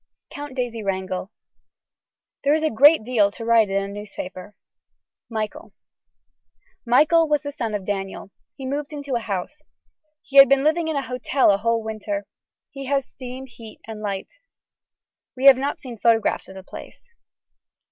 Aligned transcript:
(Count 0.31 0.55
Daisy 0.55 0.81
Wrangel.) 0.83 1.29
There 2.43 2.55
is 2.55 2.63
a 2.63 2.71
great 2.71 3.03
deal 3.03 3.29
to 3.29 3.45
write 3.45 3.69
in 3.69 3.83
a 3.83 3.87
newspaper. 3.87 4.55
(Michael.) 5.29 5.73
Michael 6.87 7.29
was 7.29 7.43
the 7.43 7.51
son 7.51 7.75
of 7.75 7.85
Daniel. 7.85 8.31
He 8.55 8.65
moved 8.65 8.93
into 8.93 9.13
a 9.13 9.19
house. 9.19 9.61
He 10.23 10.37
had 10.37 10.49
been 10.49 10.63
living 10.63 10.89
at 10.89 10.95
a 10.95 11.07
hotel 11.07 11.51
a 11.51 11.59
whole 11.59 11.83
winter. 11.83 12.25
He 12.71 12.85
has 12.85 13.05
steam 13.05 13.45
heat 13.45 13.79
and 13.85 14.01
light. 14.01 14.31
We 15.37 15.45
have 15.45 15.57
not 15.57 15.79
seen 15.79 15.99
photographs 15.99 16.47
of 16.47 16.55
the 16.55 16.63
place. 16.63 17.11